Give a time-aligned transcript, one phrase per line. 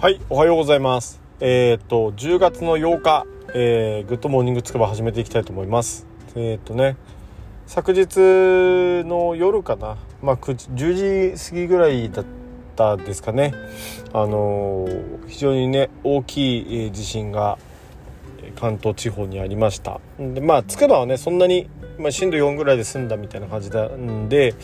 [0.00, 1.20] はい、おはようございます。
[1.40, 6.06] えっ、と、10月の8日、えー、グッドモーニングつくば始めていきたいと思います。
[6.36, 6.96] えっ、とね、
[7.66, 8.06] 昨日
[9.04, 12.24] の夜かな、まあ、10時過ぎぐらいだっ
[12.76, 13.52] たですかね。
[14.14, 14.88] あの
[15.28, 17.58] 非常にね、大きい地震が
[18.56, 20.00] 関東地方にありました。
[20.18, 24.54] で、まあ、つくばはね、そんなに、まあ、震度4ぐらいで済んだみたいな感じなんで、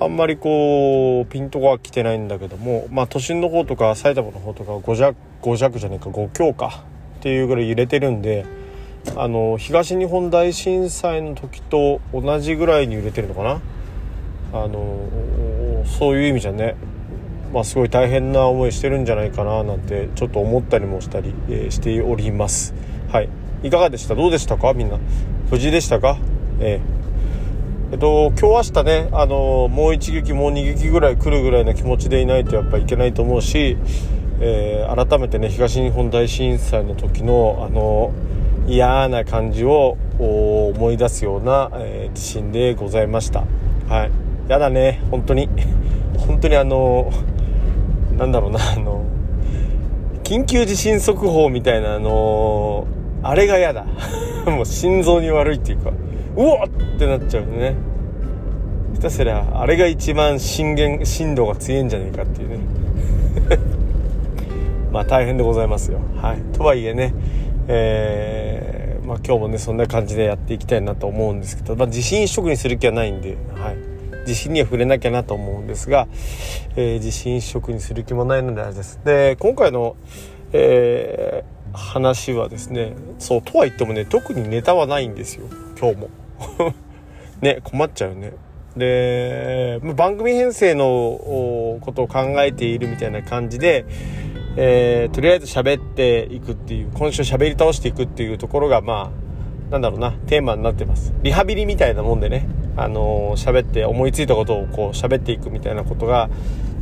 [0.00, 6.84] あんまりこうピントが来てないんだけども、まあ、都心の方とか埼玉の方とか5弱 ,5 弱じゃねえか5強か
[7.20, 8.44] っていうぐらい揺れてるんで
[9.16, 13.60] あの東日本大震災の時と同じぐらいに揺れてるのかな。
[14.52, 16.76] あのそういう意味じゃね、
[17.52, 22.72] まあ、すごい大変な思いしてるんじゃないかななんてちょっと思ったりもしたり、えしております。
[23.10, 23.28] はい、
[23.62, 24.14] いかがでした？
[24.14, 24.72] どうでしたか？
[24.72, 24.98] みんな。
[25.50, 26.18] 無事でしたか？
[26.60, 27.03] ええ
[27.92, 33.76] えっと、今日明日ね、あのもう一撃もう二撃ぐらい来るぐらいの気持ちでいないとやっぱいけないと思うし、
[34.40, 38.12] えー改めてね東日本大震災の時のあの
[38.66, 43.44] 嫌な感じを思い出すような、えー地震でございました。
[43.88, 44.10] はい。
[44.48, 45.00] やだね。
[45.10, 45.48] 本当に。
[46.26, 47.12] 本当にあの
[48.16, 49.04] なんだろうなあの
[50.22, 52.86] 緊急地震速報みたいなあの
[53.22, 53.84] あれが嫌だ。
[54.46, 55.92] もう心臓に悪いっていうか。
[56.36, 57.76] うわっってなっちゃうね。
[58.94, 62.58] ひたすらあれが一番震源震度が強いんじゃねえかっていうね。
[64.92, 65.98] まあ大変でございますよ。
[66.20, 66.38] はい。
[66.56, 67.14] とはいえね
[67.68, 76.08] えーまあ今日もねそんな感じでやっていきたいなと思うんですけど、まあ、地震一色にする気はないんで、はい、地震には触れなきゃなと思うんですが、
[76.76, 79.00] えー地震一色にする気もないのであれです。
[79.04, 79.96] で今回の、
[80.52, 85.46] えー話はですねそうとは言ってもね特にネタはないんですよ。
[85.76, 86.23] 今日も。
[87.40, 88.32] ね困っちゃうね。
[88.76, 93.84] で番組編成のことを考えているみたいな感じで、
[94.56, 99.12] えーとりあえず喋っていくっていう今週喋り倒していくっていうところがま
[99.70, 101.14] あなんだろうなテーマになってます。
[101.22, 106.28] リハビリみたいなもんでねあのー喋って思いついたことをこう喋っていくみたいなことが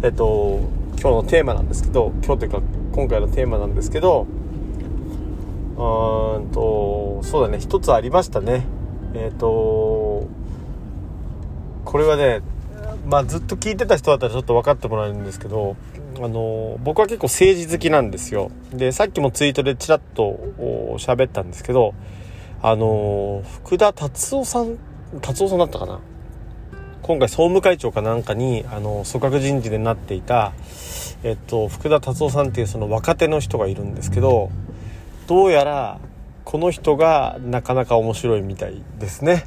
[0.02, 0.60] えっと
[0.98, 2.62] 今日のテーマなんですけど今日というか
[2.92, 4.26] 今回のテーマなんですけど
[5.76, 8.64] うーんとそうだね一つありましたね。
[9.14, 10.26] えっ、と
[11.84, 12.40] これはね
[13.06, 15.76] まあずっと聞いてた人だったらちょっと分かってもらえるんですけど
[16.16, 18.50] あの僕は結構政治好きなんですよ。
[18.72, 20.38] でさっきもツイートでちらっと
[20.98, 21.94] 喋ったんですけど
[22.62, 24.78] あの福田達夫さん
[25.20, 26.00] 達夫さんだったかな？
[27.02, 30.52] 今回総務会長かなんかにあの組閣人事でなっていた、
[31.24, 34.50] えっと、福田達夫さんっていうその若手の人がいるんですけど
[35.26, 35.98] どうやら
[36.44, 39.44] この人がなかなか面白いみたいですね。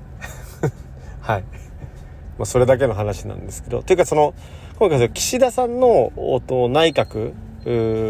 [1.22, 1.42] はい、
[2.38, 3.84] まあ、それだけの話なんですけど。
[3.84, 4.34] ていうかその
[4.78, 6.12] 今回その岸田さんの
[6.70, 7.34] 内閣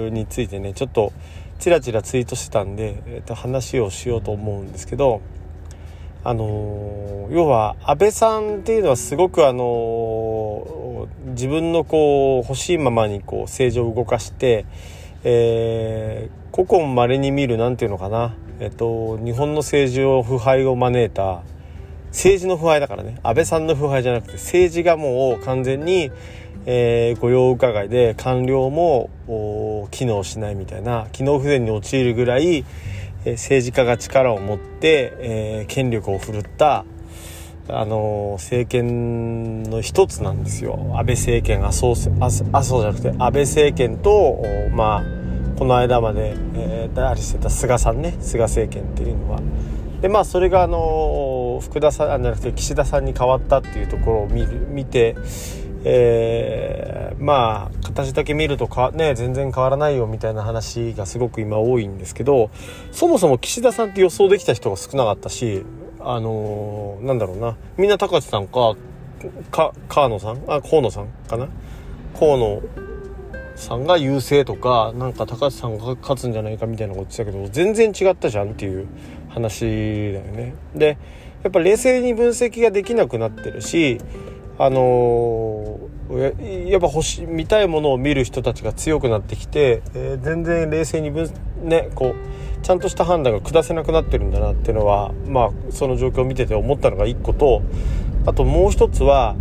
[0.09, 1.13] についてねちょっと
[1.59, 5.21] ちらちらツイートしてたんで、えっと話をしようと思うんですけど
[6.23, 14.65] あの要は安倍さんっていうのはすごくあの自分のこう欲しいままにこう政治を動かして、
[15.23, 21.41] えー、古今まれに見るなんていうのかな、えっと、日本の政治を腐敗を招いた
[22.07, 23.19] 政治の腐敗だからね。
[23.23, 26.11] 安倍さんの腐敗じゃなくて政治がもう完全に、
[26.65, 29.09] えー、御用伺いで官僚も
[29.91, 32.63] 機能しないみたいな機能不全に陥るぐらい、
[33.25, 36.85] えー政治家が力を持って、えー権力を振るった
[37.67, 40.79] あの政権の一つなんですよ。
[40.95, 41.91] 安倍政権麻生
[42.21, 45.24] 麻生じゃなくて安倍政権とまあ
[45.57, 49.39] この間まで、えー、ありしてた菅さんね菅政権っていうのは。
[50.01, 55.15] でまあそれがあの福田さんあじゃなくて岸田さんに変わったっていうところを見る見て
[55.83, 62.49] えーまあ形だけ見るとかね全然変わらないよみたいな話がすごく今多いんですけど
[62.91, 65.63] そもそも岸田さんって予想できた人が少なかったし
[66.01, 67.55] あのーなんだろうな。
[67.77, 68.75] みんな高知さんか
[69.49, 70.43] か川野さん？
[70.47, 71.47] あ河野さんかな？
[72.19, 72.61] 河野
[73.55, 78.87] さんが優勢とかなんか高橋さんが勝つんじゃないかみたいなこと言ってたけど全然違ったじゃんっていう
[79.29, 79.61] 話
[80.13, 80.55] だよね。
[80.75, 80.97] で
[81.43, 83.99] やっぱ冷静に分析ができなくなってるし
[84.57, 91.31] あのーやっぱ欲し見たいものを見る人たちが強くなってきて、えー全然冷静に分
[91.63, 97.63] ねこうちゃんとした判断が下せなくなってるんだなっていうのはまあその状況を見てて思ったのが一個と
[98.25, 99.35] あともう一つは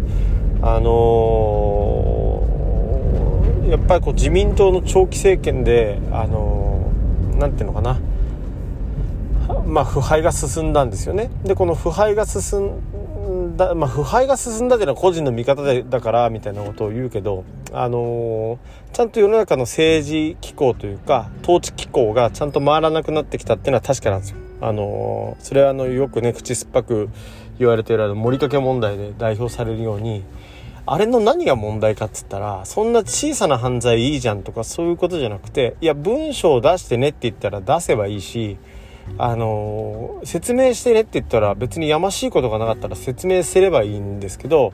[0.62, 1.93] あのー
[3.68, 6.74] やっぱりこう自民党の長期政権であのー
[7.54, 8.00] ていうのかな
[9.66, 12.70] まあ腐敗が進んだんですよねでこの腐敗が進
[13.50, 24.36] んだ、まあ、腐敗が進んだっていうのは個人の見方でだからみたいなことを言うけど、あのー、ちゃんと世の中の政治機構というか統治機構がちゃんと回らなくなってきたっていうのは確かなんですよ。
[24.60, 27.10] あのー、それはあのよくね口酸っぱく
[27.58, 30.22] 言われているあの森かけ問題で代表されるように
[30.86, 38.58] あれの何が問題かっつったらそんな小さな犯罪いいじゃんとかそういうことじゃなくていや文章を出してねって言ったら出せばいいし
[39.18, 44.72] あのー、説明してねって言ったら別にやましいことがなかったら説明すればいいんですけど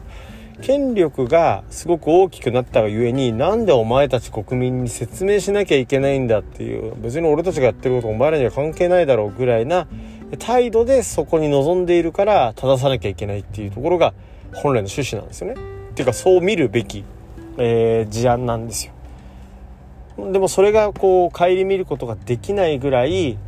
[0.63, 9.87] 権力がすごく大きくなったがゆえになんでお前たち国民に説明しなきゃいけないんだっていう別に俺たちがやってることお前らには関係ないだろうぐらいな
[10.39, 14.13] 態度でそこに臨んでいるから正さなきゃいけないっていうところが
[14.53, 15.80] 本来の趣旨なんですよね。
[16.01, 17.05] っていうかそう見るべき、
[17.59, 20.33] えー、事案なんですよ。
[20.33, 23.39] でもそれがこう顧みることができないぐらい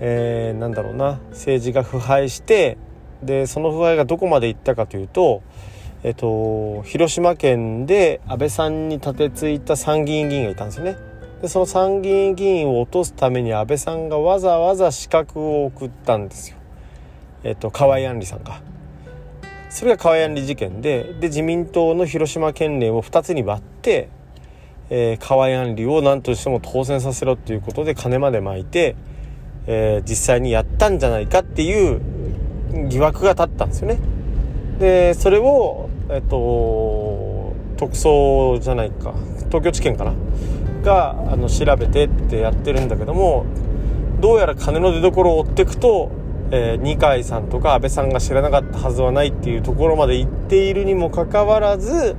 [0.00, 2.76] えー、なんだろうな政治が腐敗して
[3.22, 5.42] でその腐敗がどこまでいったかというと、
[6.02, 10.96] えっと、広島県で安倍さんに立てついた参議院議員がいたんですよね。
[11.40, 16.56] でその参議院議員を落とすために安倍さんがわざわざ資格を送ったんですよ。
[17.44, 18.73] えっと河井案里さんが。
[19.74, 24.08] それが河井案里事件でで自民党の広島県連を2つに割って、
[24.88, 28.96] えー、河井案里を何としても当選させろっていうことで金まで巻いて。
[29.66, 31.98] えー、実際にやったんじゃないかっていう
[32.88, 33.98] 疑惑が立ったんですよね。
[34.78, 39.14] でそれを、えっと、特捜じゃないか
[39.46, 40.14] 東京地検かな？
[40.82, 43.46] があの調べてってやってるんだけども
[44.20, 46.10] どうやら金の出所を追っていくと、
[46.50, 52.16] えー、二階さんとか安倍さんが知らなかったはずはないっていうところまで行っているにもかかわらず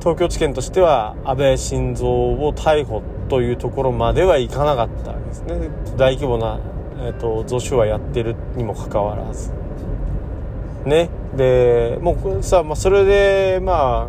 [0.00, 5.68] 東京地検としては安倍晋三を逮捕というところまではいかなかったわけですね。
[5.96, 6.60] 大規模な、
[6.98, 9.52] えーと、増収はやってるにもかかわらず。
[10.84, 11.10] ね。
[11.36, 14.08] でもうさ、まあ、それでま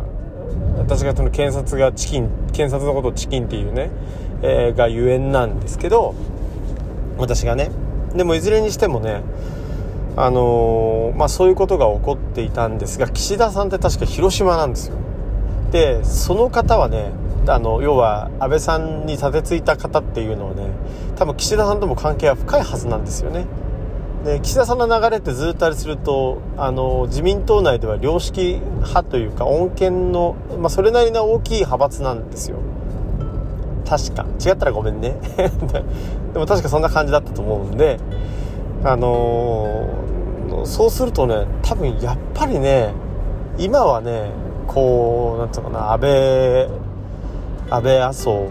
[0.78, 3.90] 私がその検察がチキン検察のことをチキンっていうね、
[4.42, 6.14] えー、がゆえんなんですけど
[7.18, 7.70] 私がね
[8.14, 9.22] でもいずれにしてもね
[10.16, 14.96] あのー、まあそういうことが起こっていたんですが岸田さんって確か広島なんですよ。
[15.70, 17.12] でその方はね
[17.46, 20.70] あの要は安倍さんに立てついた方っていうのはね
[21.16, 23.46] 多分岸田さんとも関係は深いはずなんですよね。
[24.24, 32.58] で岸田さんの流れってずっとあれするとあの自民党内では良識派というか穏健の、まあ、それなりの大きい派閥なんですよ。
[33.88, 34.26] 確か。
[34.44, 35.16] 違ったらごめんね。
[36.34, 37.98] でも確かそんな感じだったと思うんで
[38.84, 42.92] あのー、そうするとね多分やっぱりね
[43.58, 44.30] 今はね
[44.66, 46.68] こうなんていうかな安倍
[47.70, 48.48] 安倍麻生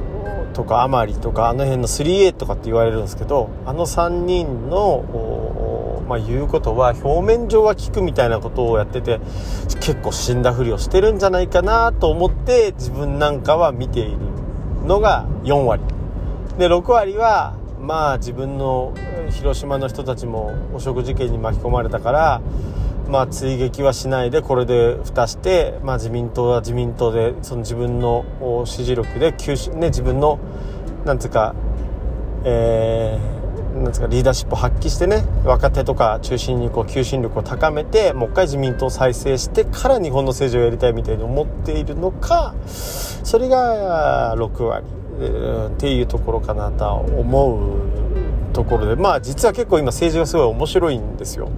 [0.53, 9.19] とか甘利とかあの辺の 3A とかって言われるんですけどあの3人の、まあ、言うことは表面上は聞くみたいなことをやってて
[9.79, 14.26] 結構死んだふりをしてるんじゃないかなと思って自分なんかは見ている
[14.87, 15.83] のが4割。
[16.57, 18.93] で6割はまあ自分の
[19.29, 22.41] 広島の人たちも汚職事件に巻き込まれたから
[23.09, 28.25] まあ、追撃はしないでこれで蓋して、まあ、自民党は自民党でその自分の
[28.65, 30.39] 支持力で吸収、ね、自分の
[31.05, 31.55] なんつうか、
[32.43, 33.36] えー、
[33.83, 44.85] なんつうかリーダーシップを発揮してね若手とか中心にこう求心力を高めてもう一回自民党を再生してから日本の政治をやりたいみたいに思っているのかそれが6割、
[45.19, 47.55] えー、っていうところかなと思
[48.51, 51.49] うところでまあ実は結構今政治がすごい面白いんですよ。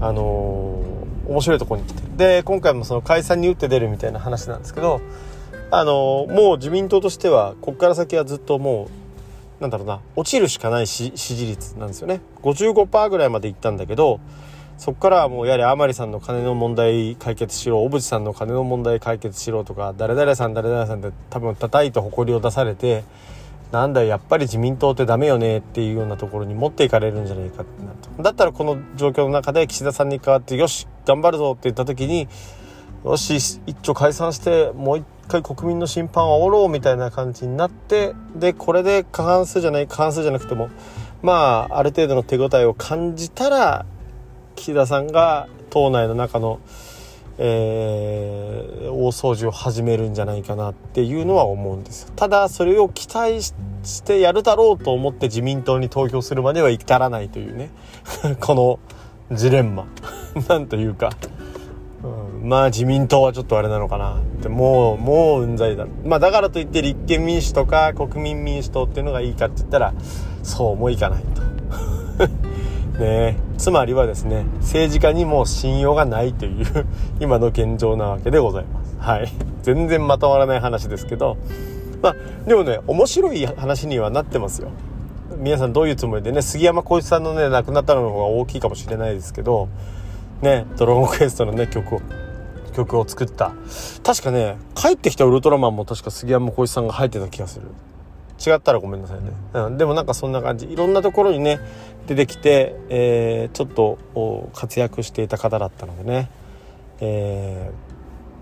[0.00, 5.00] あのー、面白いところに来てで今回もその解散に打って出るみたいな話なんですけど、
[5.72, 9.07] あのー、もう自民党としてはここから先はずっともう
[9.60, 12.20] なんだろうな落ちるしかない支持率なんですよね。
[12.42, 14.20] 55%ぐらいまでいったんだけど
[14.78, 23.02] そこからはもうやはり甘利さんの金の問題解決しろ小渕さんの金の問題解決しろとか誰々さん誰々さんって多分叩いて誇りを出されて
[23.72, 28.22] なんだやっぱり自民党ってダメよねっていうようなところに持っていかれるんじゃないかってなと。
[28.22, 32.28] だったらこの状況の中で岸田さんに代わってよし頑張るぞって言った時に
[33.04, 33.36] よし
[33.66, 40.70] 一丁解散してもう一回国民の審判を煽ろうみたいな感じになってでこれで過半数じゃない過半数じゃなくても
[41.22, 43.86] まあある程度の手応えを感じたら
[44.56, 46.60] 岸田さんが党内の中の
[47.40, 52.12] えー、大掃除を始めるんじゃないかなっていうのは思うんです。
[52.16, 53.54] ただそれを期待し
[54.02, 57.70] てやるだろうと思って自民党に投票するまでは至らないというね。
[58.40, 58.80] この
[59.36, 59.86] ジレンマ。
[60.48, 61.10] なんというか、
[62.42, 64.20] まあ自民党はちょっとあれなのかな。
[64.38, 65.86] ってもうもううんざりだ。
[66.04, 69.94] まあだからといって立憲民主とか国民民主党っていうのがいいかって言ったら
[70.42, 72.98] そうもいかないと。
[72.98, 76.86] ねつまりはですね政治家にも信用がないという
[77.20, 78.96] 今の現状なわけでございます。
[78.98, 79.28] はい。
[79.62, 81.36] 全然まとまらない話ですけど。
[82.02, 82.16] まあ
[82.46, 84.68] でもね面白い話にはなってますよ。
[85.36, 89.68] 皆さんどういうつもりでね杉山浩一さんのね亡くなったの方が大きいかもしれないですけど
[90.42, 92.00] ね「ドラゴンクエスト」のね曲を。
[92.78, 93.52] 曲を作った。
[94.04, 97.66] 確かね帰ってきたウルトラマンも確か杉山浩一さんが入ってた気がする。
[98.44, 100.70] 違ったらごめんなさいね、うん、でもなんかそんな感じ。
[100.70, 101.58] いろんなところにね
[102.06, 106.30] 出てきて、えー、ちょっと活躍していた方だったのでね、
[107.00, 107.72] え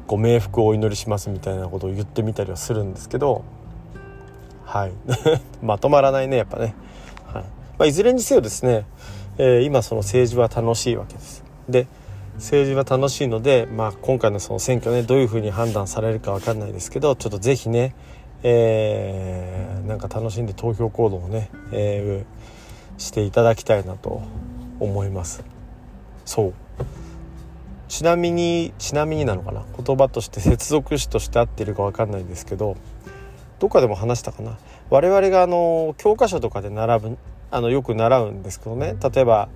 [0.07, 3.45] ー、ご冥福をお祈りしますみたいなことを言ってみたりはするんですけど。
[4.66, 4.93] はい。
[5.62, 6.75] まとまらないねやっぱね、
[7.33, 7.43] はい。
[7.43, 8.85] まあ、いずれにせよですね、
[9.38, 11.45] えー、今その政治は楽しいわけです。
[11.69, 11.87] で
[12.37, 17.95] 政治は楽しいので、まあ、今回のその選挙ねどういうふうに判断されるか分かんないですけどちょっと是非ね、
[18.43, 24.23] えー、なんか楽しんで投票行動をね、えー、していただきたいなと
[24.81, 25.43] 思います。
[26.25, 26.55] そう。
[27.88, 29.64] ちなみにちなみになのかな？
[29.78, 32.76] 言葉として接続詞として合ってるか分かんないですけど
[33.61, 34.59] どっかでも話したかな？
[34.90, 37.19] 我々があの教科書とかで習う
[37.50, 38.97] あのよく習うんですけどね。
[39.00, 39.49] 例えば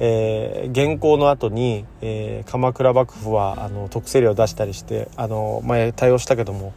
[0.00, 6.72] えー、原稿の後に、えー、鎌倉幕府はあの特製料を出したりしてあの前対応したけども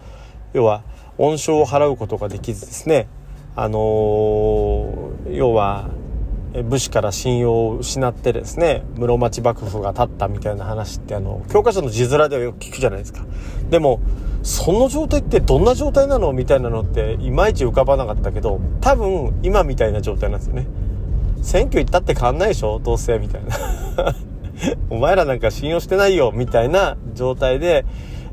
[0.53, 0.83] 要は
[1.17, 3.07] 恩賞を払うことができずですね、
[3.55, 5.89] あのー、要は
[6.69, 13.25] 武士から信用を失ってですね室町幕府が立ったみたいな話ってあの教科書の字面ではよく聞くじゃないですか。
[13.69, 13.99] でも
[14.41, 16.31] その状態ってどんな状態なの？
[16.31, 20.67] みたいなのっていまいち浮かばなかったけど多分今みたいな状態なんですよね。
[21.45, 22.79] 選挙行ったって変わんないでしょ？
[22.79, 23.55] どうせみたいな。
[24.89, 27.85] お前らなんか信用してないよみたいな状態で、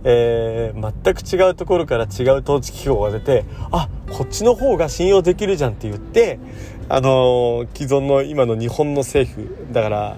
[0.03, 6.39] えー、全く違うところから違う統治機構が出てあこっちの方が信用できるじゃんって言って
[6.89, 10.17] あのー、既存の今の日本の政府だから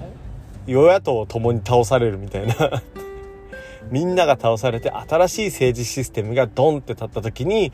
[0.66, 2.54] 与野党ともに倒されるみたいな。
[3.90, 7.72] みんなが倒されて新しい政治システムがドンって立った時に、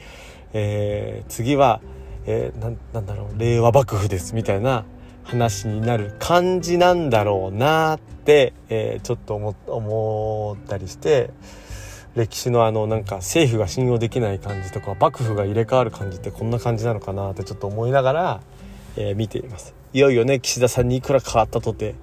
[0.52, 1.80] えー、次は、
[2.26, 4.84] えー、なんだろう令和幕府ですみたいな。
[5.30, 11.30] 話になる感じなんだろうなって、えー、ちょっと思ったりして
[12.16, 18.40] 歴史のあのなんか政府が信用できない感じとか幕府が入れ替わる感じってこんな感じなのかなってちょっと思いながら、
[18.96, 19.74] えー、見ています。
[19.92, 21.94] いよいよね岸田さんにいくら変わったとて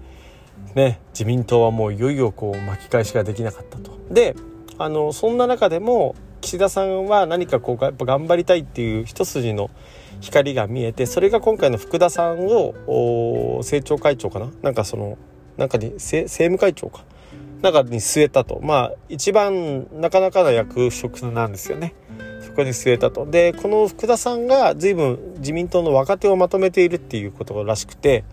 [0.76, 3.92] ね自民党はもういよいよこう巻き返しができなかったと。
[4.10, 4.36] で
[4.78, 9.70] あのそんな中でも岸田さんは何かこうやっぱ頑張りたいっていう一筋の
[10.20, 14.52] 光が見えてそれが今回の福田さんを政調会長かな？
[14.62, 15.18] なんかその
[15.58, 17.04] なんかに政務会長か？
[17.62, 18.60] なんかに据えたと。
[18.62, 21.94] まあ一番なかなかな役職なんですよね。
[22.42, 23.26] そこに据えたと。
[23.26, 28.24] でこの福田さんが随分自民党の若手をまとめているっていうことらしくて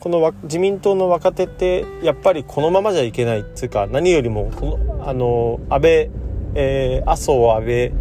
[0.00, 6.10] この自民党の若手ってやっぱりこのままじゃいけないっていうか何よりもこのあの安倍、
[6.54, 7.92] えー、麻生安倍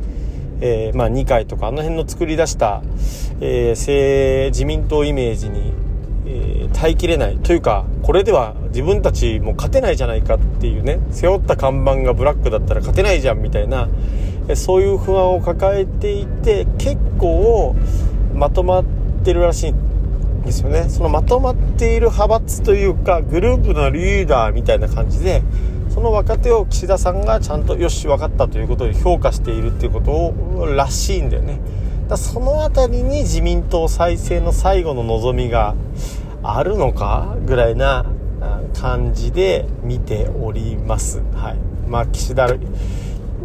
[0.65, 2.82] えー、まあ、二階とかあの辺の作り出した、
[3.41, 5.74] えー、自民党イメージに、
[6.25, 7.38] えー、耐えきれない。
[7.38, 13.89] というかこれでは自分たちも勝てないじゃないかっていうね背負った看板がブラックだったら勝てないじゃんみたいな、
[14.48, 17.75] えそういう不安を抱えていて結構
[18.34, 18.86] まとまっ
[19.25, 20.86] てるらしいんですよね。
[20.88, 25.41] そのまとまっている派閥というかグループのリーダーみたいな感じで
[25.93, 31.59] その若手を岸田さんがちゃんとよし分かったということで評価しているっていうことをらしいんだよね。
[32.09, 35.75] だその辺りに自民党再生の最後の望みが
[36.41, 38.07] あるのかぐらいな
[38.73, 41.21] 感じで見ております。
[41.35, 41.57] はい。
[41.88, 42.47] まあ岸田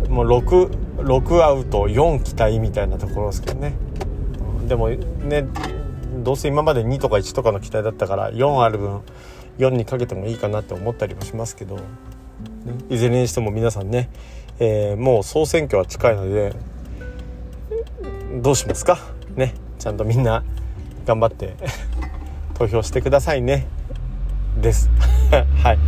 [0.08, 3.74] もう 6, 6アウト4期待みたいなところですけどね。
[4.66, 5.46] でもね
[6.24, 9.02] どうせ今まで2とか1とかの期待だったから4ある分
[9.58, 11.76] 4にかけてもいいかなって思ったりもしますけど。
[12.90, 14.08] いずれにしても皆さんね、
[14.58, 16.54] えー、もう総選挙は近いので
[18.42, 18.98] どうしますか？
[19.36, 20.44] ねちゃんとみんな
[21.06, 21.54] 頑張って
[22.54, 23.66] 投票してくださいね。
[24.60, 24.90] です。
[25.30, 25.78] はい。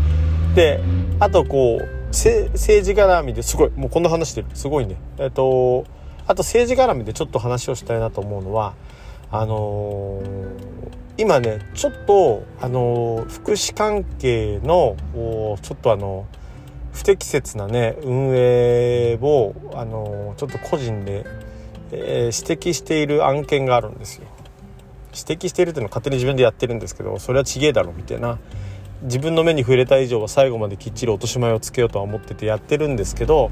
[0.55, 0.81] で
[1.19, 4.47] あとこう政治絡みですごいもうこんな話してる。
[4.55, 4.97] すごいね。
[5.19, 5.85] えっと
[6.27, 8.75] あと政治絡みでちょっと話をしたいなと思うのは
[9.33, 10.25] あのー、
[11.19, 14.97] 今ねちょっとあのー、福祉関係の
[15.63, 16.40] ちょっとあのー
[16.93, 21.25] 不適切なね運営をあのちょっと個人で、
[21.93, 24.27] えー、指摘している案件があるんですよ。
[25.13, 28.39] 指摘しているっていうのは勝手に自分でやってるんですけどそれはちげえだろみたいな。
[29.03, 33.51] 自分の目に触れた以上は最後まできっちり落とし前をつけようとは思っててやってるんですけど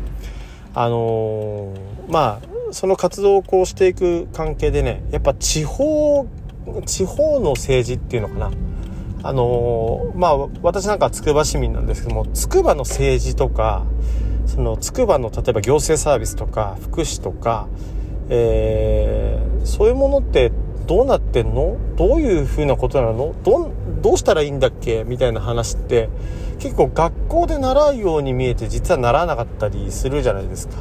[0.75, 6.27] あのー、まあその活動をこうしていく関係でねやっぱ地方
[6.85, 8.51] 地方の政治っていうのかな。
[9.23, 13.85] あのまあ私なんかつくば市民なんですけどもつくばの政治とか
[14.47, 17.69] そのつくばの例えば行政サービスとか福祉とか、
[18.29, 20.53] えー、そういうものって
[20.87, 21.77] どうなってんの？
[21.97, 23.35] どういうふうなことなの？
[23.43, 23.71] ど
[24.01, 25.05] どうしたらいいんだっけ？
[25.05, 26.09] みたいな話って
[26.61, 30.77] 結構学校で習うように見えて実は習わなかったりするじゃないですか。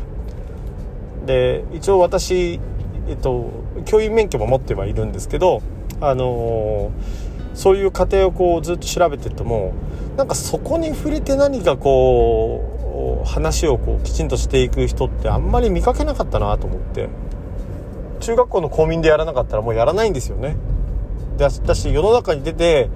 [1.25, 2.61] で一応私、
[3.09, 3.49] えっと、
[3.85, 5.61] 教員免許も持ってはいるんですけど
[5.99, 7.26] あのー
[7.57, 9.73] そういう過程をこうずっと調べてても
[10.15, 17.09] なんかそこに触れて何かこう話をこうきちんとしていく人ってあんまり見かけなかったなと思って。
[18.19, 20.57] 中学校の公民でやらなかったらもうやらないんですよね。
[21.37, 22.89] で私世の中に出て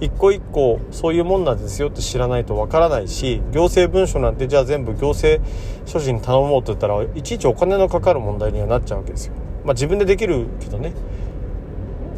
[0.00, 5.42] 一個一個そういうもんなんですよって知らないとわからないし行政文書なんてじゃあ全部行政
[5.86, 9.34] 書士に頼もうと言ったらいちいちお金のかかる問題にはなっちゃうわけですよ。
[9.64, 10.92] まあ自分でできるけどね。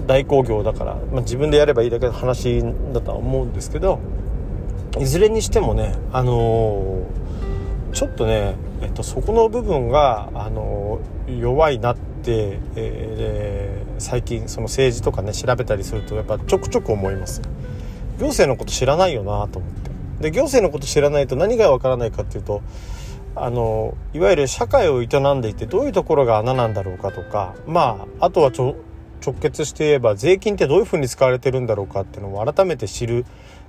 [0.07, 3.99] 代行業だから、まあ、自分でやればいいだけの話だとは思うんですけど
[4.99, 17.43] いずれにしてもねあのー、ちょっとね、えっと、そこの部分が、あのー、弱いなって、えー、最近その政治とかね調べたりするとやっぱちょくちょく思います。
[18.19, 19.87] 行政のこと知らないよなと思って。
[20.21, 22.63] で行政のこと知らないと何がわからないかっていうと
[23.35, 28.77] あのいわゆる社会を営んでいてどういうところが穴なんだろうかとかまああとはちょ
[29.25, 33.25] 直結して言えば税金ってどういうふうに使われてるんだろうかっていうのを改めて知る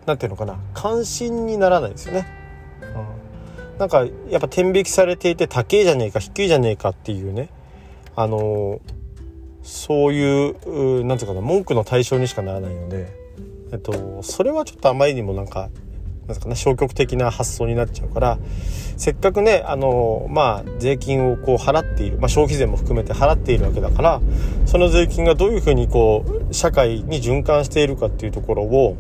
[0.06, 0.58] 何ていうのかな。
[0.74, 2.28] 関心にならないですよね。
[3.74, 7.50] うん、なんかやっぱ天引きされていて高えじゃねえか低いじゃねえかっていうね。
[8.16, 8.82] あの
[9.64, 13.14] そういう何ていうかな文句の対象にしかならないので、
[13.74, 15.70] えっと、それはちょっとあまりにもなんか
[16.28, 18.38] なんですかね消極的な発想になっちゃうから
[18.98, 24.22] せっかくねあのまあ税金をこう払っている、まあ、消費税も含めて払っているわけだから
[24.66, 28.98] その税金がどういうふうにこう社会に循環しているかっていうところを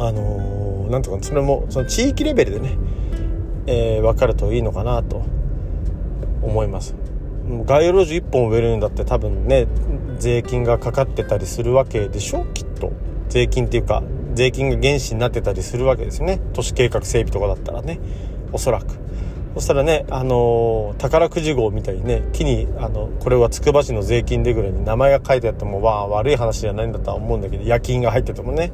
[0.00, 2.76] あのなんとかそれもその地域レベルでね、
[3.66, 5.24] えー、分かるといいのかなと
[6.42, 6.94] 思います。
[7.64, 9.68] 街路樹1本植えるんだって多分ね
[10.18, 12.44] 税金がかかってたりするわけでしょ？
[12.54, 12.92] きっと
[13.28, 14.02] 税金っていうか
[14.36, 16.40] 税金が原資になってたりするわけですね。
[16.52, 17.98] 都市計画整備とかだったらね。
[18.52, 19.06] おそらく。
[19.54, 28.70] そしたらね、あのー、宝くじ号みたいにね木にあのこれはつくば市の税金でぐらいに名前が書いてあってもわあ悪い話じゃないんだとは思うんだけど夜勤が入っててもね。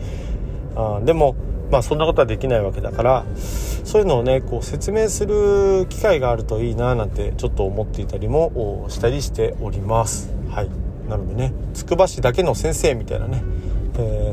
[0.75, 1.37] あでも
[1.70, 10.35] まあそんなことはできないわけだからそういうのをねこう説明する機会があるといいななんてちょっと思っていたりもしたりしております。
[10.51, 10.70] はい。
[11.09, 13.44] なのでねつくば市だけの先生みたいなね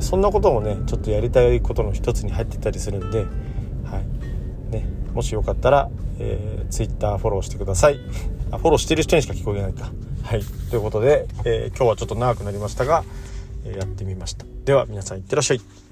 [0.02, 4.72] そんなこともねちょっとやりたいことの一つに入ってたりするんで、はい。
[4.72, 8.00] ね、もしよかったら、えー、Twitter フォローしてください。
[8.52, 9.92] あフォローしてる人にしか聞こえないか。
[10.24, 10.42] はい。
[10.70, 13.04] ということで、えー、今日はちょっと長くなりましたが、
[13.66, 14.46] えやってみました。
[14.66, 15.89] では皆さんいってらっしゃい。